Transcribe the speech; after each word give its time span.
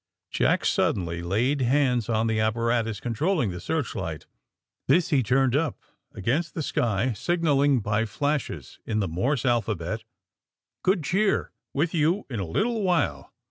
Jack 0.31 0.65
suddenly 0.65 1.21
laid 1.21 1.61
hands 1.61 2.09
on 2.09 2.25
the 2.25 2.39
apparatus 2.39 2.99
controlling 2.99 3.51
the 3.51 3.59
searchlight. 3.61 4.25
This 4.87 5.09
he 5.09 5.21
turned 5.21 5.55
up 5.55 5.79
against 6.11 6.55
the 6.55 6.63
sky, 6.63 7.13
signaling 7.13 7.81
by 7.81 8.05
flashes, 8.05 8.79
in 8.83 8.99
the 8.99 9.07
Morse 9.07 9.45
alphabet: 9.45 10.03
^^Good 10.83 11.03
cheer. 11.03 11.51
With 11.71 11.93
you 11.93 12.25
in 12.31 12.39
a 12.39 12.47
little 12.47 12.81
while. 12.81 13.31